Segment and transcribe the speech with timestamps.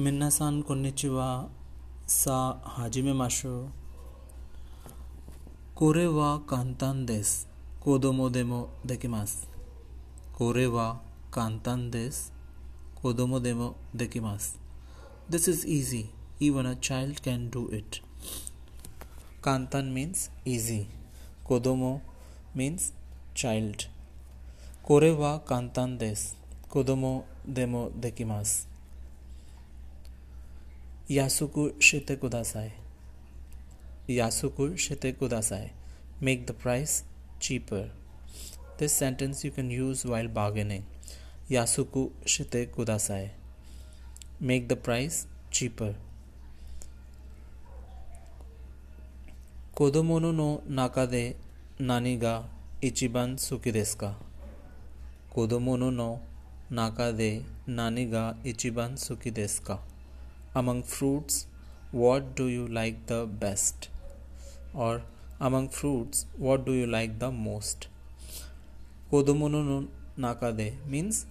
[0.00, 1.50] みなさん、こんにちは。
[2.06, 3.68] さあ、始めましょう。
[5.74, 7.46] これは簡単です。
[7.80, 9.46] 子供でもできます。
[10.32, 12.32] これは簡単です。
[12.94, 14.58] 子供でもできます。
[15.28, 16.06] This is easy.
[16.40, 18.00] Even a child can do it.
[19.42, 20.86] 簡単 means easy.
[21.44, 22.00] 子供
[22.56, 22.94] means
[23.34, 23.90] child.
[24.82, 26.38] これは簡単です。
[26.70, 28.69] 子供でもできます。
[31.10, 32.70] यासुकु शितकुदासाय
[34.08, 35.66] यासुकु शितकुदासाय
[36.22, 36.92] make the price
[37.42, 37.82] cheaper
[38.80, 43.30] this sentence you can use while bargaining यासुकु शितकुदासाय
[44.42, 45.92] make the price cheaper
[49.76, 51.26] कोदोमोनो नो नाका दे
[51.82, 52.38] नानी गा
[52.84, 54.16] इचिबान सुखी देश का
[55.34, 56.10] कोदोमोनो नो
[56.72, 57.32] नाका दे
[57.70, 59.82] नानी गा इचिबान सुखी देश का
[60.52, 61.46] Among fruits,
[61.92, 63.88] what do you like the best?
[64.74, 65.02] Or
[65.40, 67.86] among fruits, what do you like the most?
[69.12, 71.26] Kodomo no naka de means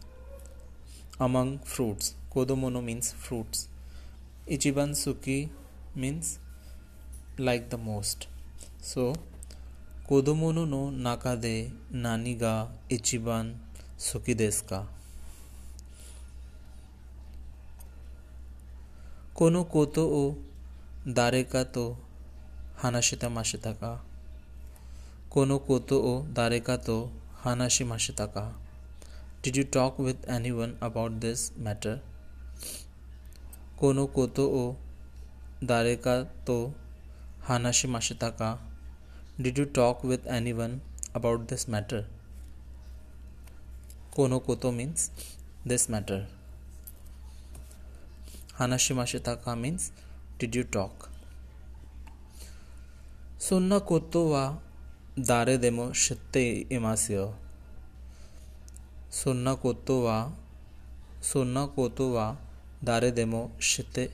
[1.20, 2.16] among fruits.
[2.34, 3.68] Kodomo no means fruits.
[4.48, 5.50] Ichiban suki
[5.96, 6.40] means
[7.38, 8.28] like the most.
[8.82, 9.16] So,
[10.10, 13.56] kodomo no naka de nani ga ichiban
[13.98, 14.86] suki desu ka?
[19.40, 20.34] कोनो कोतो ओ,
[21.08, 21.98] दारे का तो
[22.78, 23.92] हानाशिता माशिता का।
[25.32, 26.96] कोनो कोतो ओ, दारे का तो
[27.44, 28.44] हानाशी माशिता का।
[29.44, 32.02] Did you talk with anyone about this matter
[33.80, 34.74] कोनो कोतो ओ,
[35.64, 36.58] दारे का तो
[37.44, 38.52] हानाशी माशिता का।
[39.42, 40.80] Did you talk with anyone
[41.16, 42.10] about this matter
[44.16, 45.12] कोनो कोतो means
[45.68, 46.39] this matter
[48.60, 49.94] Hanashimashitaka means
[50.38, 51.10] did you talk?
[53.38, 54.58] Sunna koto wa
[55.16, 57.34] dare demo shitte imasyo.
[59.10, 60.32] Sunna koto wa
[61.22, 62.36] sunna koto wa
[62.84, 64.10] dare demo shitte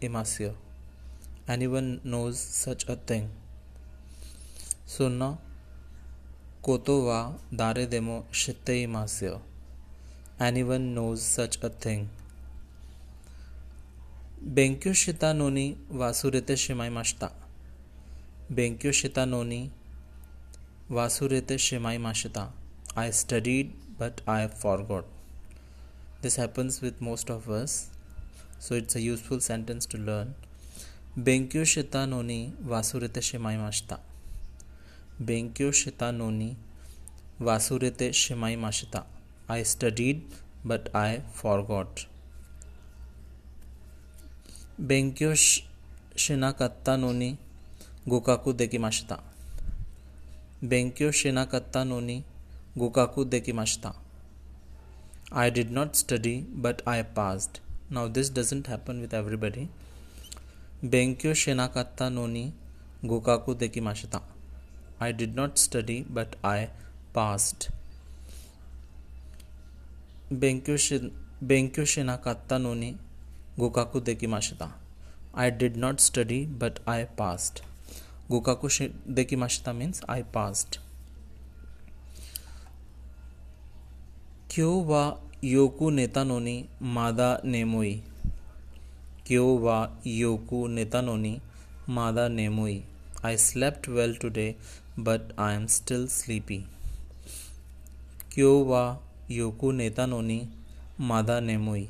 [0.00, 0.54] imasyo.
[1.46, 3.28] Anyone knows such a thing?
[4.86, 5.36] Sunna
[6.62, 9.40] koto wa dare demo shitte imasyo.
[10.38, 12.08] Anyone knows such a thing?
[14.42, 17.30] Benkyo Shitanoni Vasurete Shimai Mashita.
[18.50, 19.68] Benkyo Shitanoni
[20.90, 22.48] Vasurete Shimai Mashita.
[22.96, 25.04] I studied but I forgot.
[26.22, 27.90] This happens with most of us,
[28.58, 30.34] so it's a useful sentence to learn.
[31.18, 33.98] Benkyo Shitanoni Vasurete Shimai Mashita.
[35.22, 36.56] Benkyo Shitanoni
[37.38, 39.04] Vasurete Shimai Mashita.
[39.50, 40.22] I studied
[40.64, 42.06] but I forgot.
[44.79, 45.65] 勉強し
[46.29, 47.37] なかったのに
[48.07, 49.21] 合格できました。
[50.61, 52.23] 勉強しなかったのに
[52.75, 53.95] 合格できました。
[55.31, 57.61] I did not study, but I passed.
[57.91, 59.67] Now, this doesn't happen with everybody.
[60.83, 62.53] 勉強しなかったのに
[63.03, 64.21] 合格できました。
[64.99, 66.69] I did not study, but I
[67.13, 67.71] passed.
[70.31, 71.11] 勉強し
[71.41, 72.97] 勉強しなかったのに
[73.60, 74.70] Gokaku Dekimashita.
[75.34, 77.62] I did not study but I passed.
[78.30, 78.70] Gokaku
[79.18, 80.78] Dekimashita means I passed.
[84.52, 85.02] क्यों वा
[85.44, 86.54] योकु नेतानोनी
[86.94, 87.92] मादा नेमोई
[89.26, 89.76] क्यों वा
[90.06, 91.30] योकु नेतानोनी
[91.98, 92.74] मादा नेमोई
[93.24, 94.48] I slept well today
[95.08, 96.58] but I am still sleepy
[98.34, 98.82] क्यों वा
[99.30, 100.40] योकु नेतानोनी
[101.12, 101.88] मादा नेमोई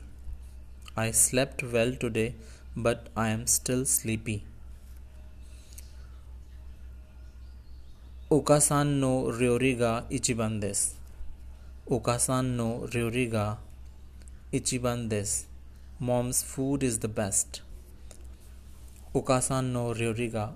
[0.96, 2.34] I slept well today,
[2.76, 4.44] but I am still sleepy.
[8.30, 10.94] Okasan no ryori ga ichiban desu.
[11.88, 13.58] Okasan no ryori ga
[14.52, 15.44] ichiban desu.
[16.00, 17.60] Mom's food is the best.
[19.14, 20.50] Okasan no ryori ga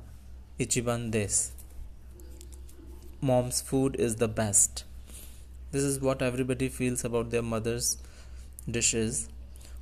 [0.59, 1.51] ichiban desu.
[3.21, 4.85] Mom's food is the best.
[5.71, 7.99] This is what everybody feels about their mother's
[8.69, 9.29] dishes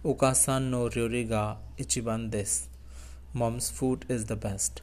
[0.05, 2.67] Okasan no ryori ga ichiban desu.
[3.33, 4.83] Mom's food is the best.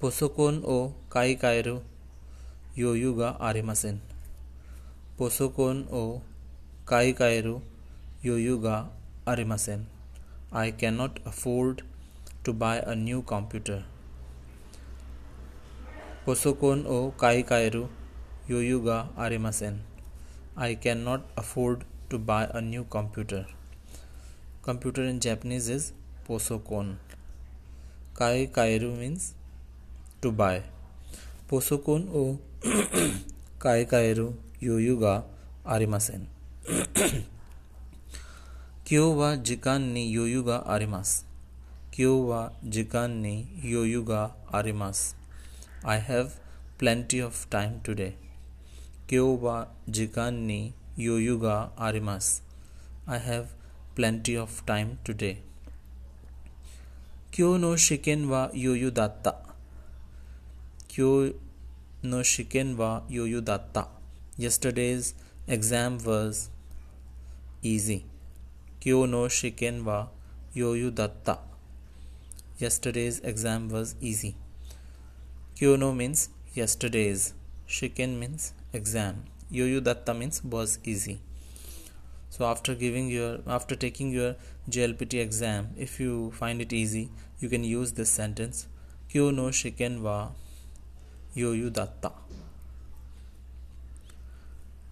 [0.00, 1.80] Posokon o kaikaeru
[2.76, 4.02] yoyu ga arimasen.
[5.18, 6.20] Posokon o
[6.84, 7.62] kaikaeru
[8.22, 8.76] yoyu ga
[9.26, 9.86] arimasen.
[10.52, 11.82] I cannot afford
[12.44, 13.84] to buy a new computer.
[16.26, 17.88] Posokon o kaikaeru
[18.46, 19.84] yoyu ga arimasen.
[20.56, 23.46] I cannot afford to buy a new computer.
[24.62, 25.92] Computer in Japanese is
[26.28, 26.96] posokon.
[28.14, 29.34] Kai kairu means
[30.20, 30.62] to buy.
[31.48, 32.38] Posokon o
[33.58, 35.22] kai kairu yuyu ga
[35.64, 36.26] arimasen.
[38.84, 41.24] Kyo wa jikan ni yuyu ga arimasu.
[41.90, 45.14] Kyo wa jikan ni yuyu ga arimasu.
[45.84, 46.38] I have
[46.78, 48.14] plenty of time today.
[49.06, 51.18] Kyo wa jikan ni Yo
[51.76, 52.40] arimas.
[53.06, 53.48] I have
[53.94, 55.42] plenty of time today.
[57.30, 59.34] Kyo no shiken wa yoyu datta.
[60.88, 61.34] Kyo
[62.02, 63.88] no shiken wa yoyu datta.
[64.38, 65.12] Yesterday's
[65.46, 66.48] exam was
[67.62, 68.06] easy.
[68.80, 70.06] Kyo no shiken wa
[70.54, 71.40] yoyu datta.
[72.58, 74.34] Yesterday's exam was easy.
[75.56, 77.34] Kyo no means yesterday's.
[77.68, 79.24] Shiken means exam.
[79.52, 81.20] Yoyu datta means was easy.
[82.30, 84.34] So after giving your after taking your
[84.68, 88.66] JLPT exam, if you find it easy, you can use this sentence.
[89.08, 90.30] Kyono shiken wa
[91.36, 92.10] yoyu datta.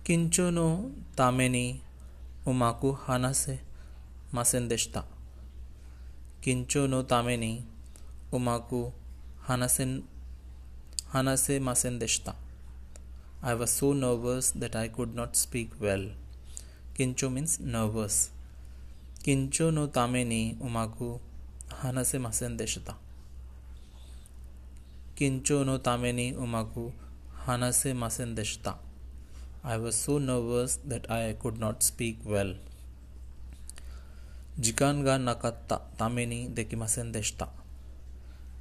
[0.04, 1.80] Kincho no tameni
[2.46, 3.58] umaku hanase
[4.32, 5.04] masendeshita.
[6.42, 7.64] Kincho no tameni
[8.32, 8.92] umaku
[9.48, 10.02] hanasen
[11.12, 12.34] hanase masen deshita.
[13.44, 16.04] I was so nervous that I could not speak well.
[16.96, 18.30] Kincho means nervous.
[19.22, 21.20] Kincho no tame ni umaku
[21.82, 22.94] hanase masen deshita.
[25.14, 26.92] Kincho no tame ni umaku
[27.46, 28.76] hanase masen deshita.
[29.62, 32.54] I was so nervous that I could not speak well.
[34.58, 37.48] Jikan ga nakatta tame ni dekimasen deshita.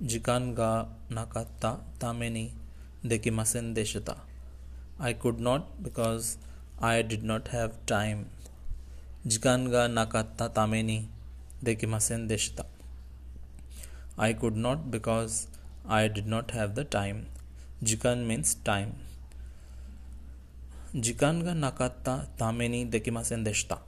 [0.03, 2.51] Jikan ga nakatta tame ni
[3.05, 4.17] dekimasen deshita.
[4.99, 6.37] I could not because
[6.79, 8.29] I did not have time.
[9.25, 11.07] Jikan ga nakatta tameni
[11.63, 12.65] dekimasen deshita.
[14.17, 15.47] I could not because
[15.87, 17.25] I did not have the time.
[17.83, 18.95] Jikan means time.
[20.95, 23.79] Jikan ga nakatta tameni dekimasen deshita.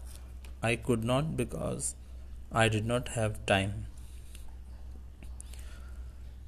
[0.64, 1.96] I could not because
[2.52, 3.86] I did not have time.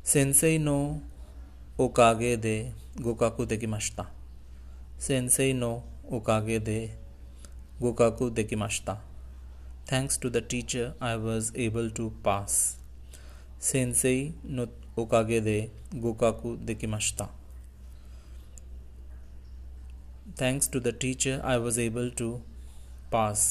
[0.03, 1.01] Sensei no
[1.77, 4.07] okage de gokaku dekimashita.
[4.99, 5.71] सेंसेई नो
[6.11, 6.79] ओकागे दे
[7.81, 8.93] गोकाकु देकिमाश्ता
[9.91, 12.53] thanks to the teacher I was able to pass
[13.63, 14.65] Sensei नो
[14.97, 15.59] उकागे दे
[15.95, 17.25] गोकाकु देकिमाश्ता
[20.41, 22.31] thanks to the teacher I was able to
[23.11, 23.45] pass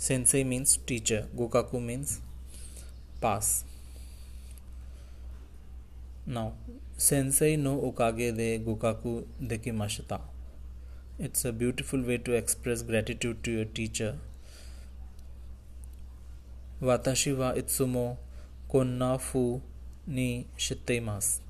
[0.00, 2.18] Sensei means teacher गोकाकु means
[3.22, 3.52] pass
[6.28, 6.50] now
[6.96, 10.20] Sensei no okage de Gokaku dekimashita.
[11.18, 14.14] It's a beautiful way to express gratitude to your teacher.
[16.80, 18.16] Watashi wa itsumo
[18.68, 19.60] konna fu
[20.06, 21.40] ni shiteimasu.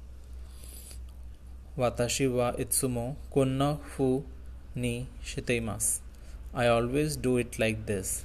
[1.76, 4.25] Watashi wa itsumo konna fu
[4.76, 6.00] ni shiteimasu.
[6.55, 8.25] I always do it like this.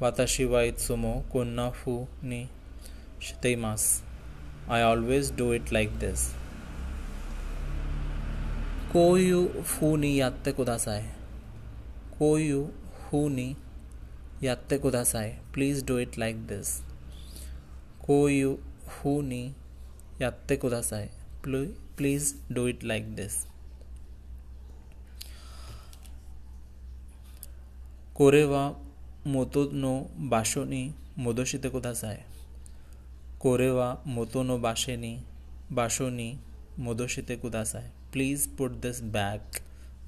[0.00, 2.48] Watashi wa itsumo konna fu ni
[3.18, 4.02] shiteimasu.
[4.67, 6.35] I always do it like this.
[8.93, 11.03] こういうふうにやってください。
[12.17, 12.69] こういう
[13.09, 13.55] ふうに
[14.41, 15.39] やってください。
[15.53, 16.83] Please do it like this.
[17.99, 19.53] こういうふうに
[20.17, 21.09] やってください。
[21.43, 23.47] Please do it like this.
[28.13, 28.75] これは
[29.23, 32.25] 元の場所に戻してください。
[33.44, 35.24] कोरेवा मोतोनो बाशेनी,
[35.72, 36.28] बाशोनी
[36.78, 37.90] मोदोशिते कुदासाय.
[38.12, 39.58] Please put this back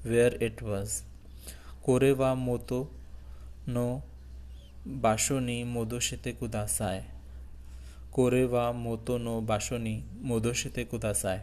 [0.05, 0.93] where it was
[1.85, 2.79] कोरेवा मोतो
[3.67, 3.85] नो
[4.87, 7.05] बाशोनी मोदोशिते कुदासाय.
[8.13, 11.37] कोरेवा मोतो नो बाशोनी मोदोशिते कुदासाय.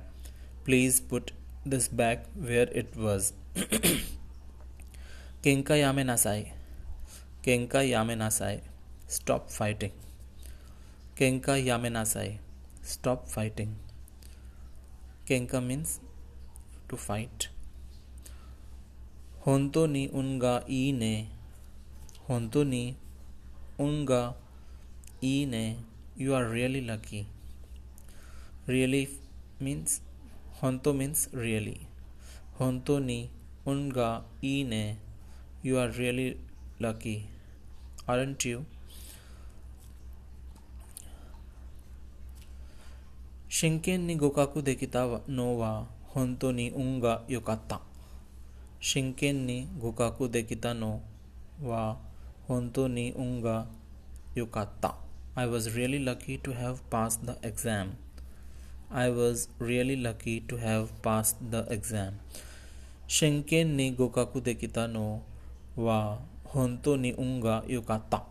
[0.64, 1.30] Please put
[1.68, 3.32] this back where it was
[5.44, 6.42] केंका यामे नासाय
[7.44, 8.62] केंका यामे नासाय
[9.10, 9.90] stop fighting
[11.16, 12.38] Kenka Yamenasai.
[12.82, 13.76] Stop fighting.
[15.26, 16.00] Kenka means
[16.88, 17.48] to fight.
[19.46, 21.28] Honto ni unga ine.
[22.28, 22.96] Honto ni
[23.78, 24.34] unga
[25.22, 25.76] ine.
[26.16, 27.26] You are really lucky.
[28.66, 29.08] Really
[29.60, 30.00] means
[30.60, 31.86] honto means really.
[32.58, 33.30] Honto ni
[33.64, 34.96] unga ine.
[35.62, 36.38] You are really
[36.80, 37.28] lucky.
[38.06, 38.64] aren't you?
[43.53, 47.81] 真剣に互角できたのは本当に運が良かった。
[48.79, 51.01] 真剣に互角できたの
[51.61, 51.97] は
[52.47, 53.65] honto ni unga
[54.35, 54.95] yukatta.
[55.35, 57.97] I was really lucky to have passed the exam.
[58.89, 62.17] I was really lucky to have passed the exam.
[63.07, 65.21] Shinken ni gokaku dekita no
[65.75, 66.17] wa
[66.47, 68.23] honto ni unga yukatta.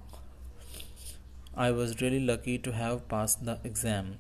[1.55, 4.19] I was really lucky to have passed the exam.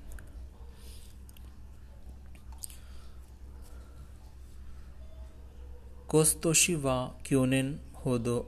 [6.13, 8.46] Kostoshi wa kyonen hodo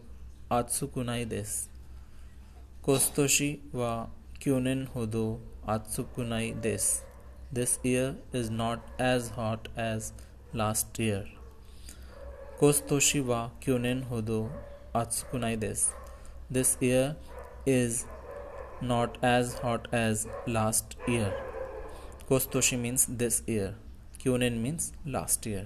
[0.50, 1.69] atsukunai desu.
[2.84, 4.07] Kostoshi wa
[4.39, 7.01] kyonen hodo atsukunai desu.
[7.51, 10.13] This year is not as hot as
[10.53, 11.25] last year.
[12.60, 14.51] Kostoshi wa kyonen hodo
[14.93, 15.89] atsukunai desu.
[16.51, 17.15] This year
[17.65, 18.05] is
[18.79, 21.34] not as hot as last year.
[22.29, 23.74] Kostoshi means this year.
[24.19, 25.65] Kyonen means last year.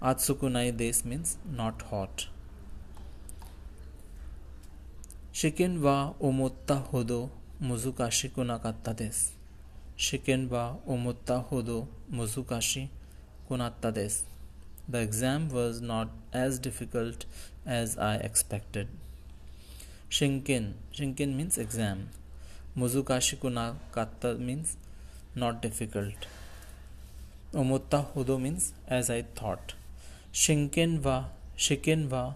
[0.00, 2.28] Atsukunai des means not hot.
[5.32, 9.32] Shiken wa omotta hodo muzukashi kunakatta desu.
[9.96, 12.88] Shiken wa omotta hodo muzukashi
[13.48, 14.22] kunatta desu.
[14.88, 17.26] The exam was not as difficult
[17.66, 18.86] as I expected.
[20.08, 20.74] Shinken.
[20.94, 22.10] Shinken means exam.
[22.76, 24.76] Muzukashi kunakatta means
[25.34, 26.28] not difficult.
[27.52, 29.74] Omotta hodo means as I thought.
[30.32, 31.02] Shinken
[32.10, 32.34] wa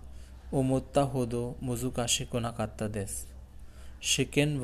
[0.53, 3.27] omotta hodo muzukashi kunakatta desu.
[4.01, 4.61] Shiken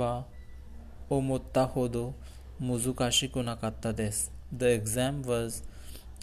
[1.11, 2.14] omotta hodo
[2.61, 4.30] muzukashi kunakatta desu.
[4.50, 5.62] The exam was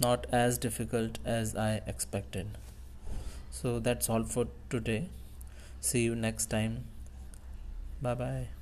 [0.02, 2.48] not as difficult as I expected.
[3.52, 5.10] So that's all for today.
[5.80, 6.86] See you next time.
[8.02, 8.55] Bye bye.